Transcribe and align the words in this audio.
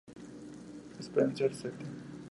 Spenser 0.99 1.53
St. 1.53 1.77